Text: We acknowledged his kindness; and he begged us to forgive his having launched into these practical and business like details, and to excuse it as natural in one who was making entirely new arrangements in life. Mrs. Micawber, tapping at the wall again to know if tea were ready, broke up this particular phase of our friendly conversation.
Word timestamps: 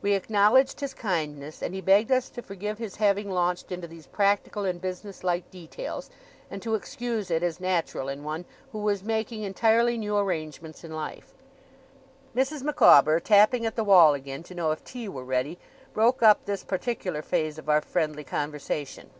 We 0.00 0.14
acknowledged 0.14 0.80
his 0.80 0.94
kindness; 0.94 1.60
and 1.62 1.74
he 1.74 1.82
begged 1.82 2.10
us 2.10 2.30
to 2.30 2.40
forgive 2.40 2.78
his 2.78 2.96
having 2.96 3.30
launched 3.30 3.70
into 3.70 3.86
these 3.86 4.06
practical 4.06 4.64
and 4.64 4.80
business 4.80 5.22
like 5.22 5.50
details, 5.50 6.08
and 6.50 6.62
to 6.62 6.74
excuse 6.74 7.30
it 7.30 7.42
as 7.42 7.60
natural 7.60 8.08
in 8.08 8.24
one 8.24 8.46
who 8.72 8.78
was 8.78 9.02
making 9.04 9.42
entirely 9.42 9.98
new 9.98 10.16
arrangements 10.16 10.82
in 10.82 10.92
life. 10.94 11.34
Mrs. 12.34 12.62
Micawber, 12.62 13.20
tapping 13.20 13.66
at 13.66 13.76
the 13.76 13.84
wall 13.84 14.14
again 14.14 14.42
to 14.44 14.54
know 14.54 14.70
if 14.70 14.82
tea 14.82 15.10
were 15.10 15.24
ready, 15.26 15.58
broke 15.92 16.22
up 16.22 16.46
this 16.46 16.64
particular 16.64 17.20
phase 17.20 17.58
of 17.58 17.68
our 17.68 17.82
friendly 17.82 18.24
conversation. 18.24 19.10